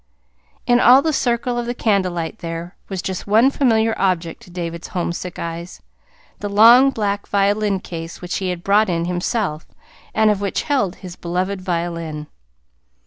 In 0.65 0.79
all 0.79 1.03
the 1.03 1.13
circle 1.13 1.59
of 1.59 1.67
the 1.67 1.75
candlelight 1.75 2.39
there 2.39 2.75
was 2.89 3.03
just 3.03 3.27
one 3.27 3.51
familiar 3.51 3.93
object 3.99 4.41
to 4.41 4.49
David's 4.49 4.87
homesick 4.87 5.37
eyes 5.37 5.79
the 6.39 6.49
long 6.49 6.89
black 6.89 7.27
violin 7.27 7.79
case 7.79 8.19
which 8.19 8.37
he 8.37 8.49
had 8.49 8.63
brought 8.63 8.89
in 8.89 9.05
himself, 9.05 9.67
and 10.15 10.41
which 10.41 10.63
held 10.63 10.95
his 11.05 11.15
beloved 11.15 11.61
violin. 11.61 12.25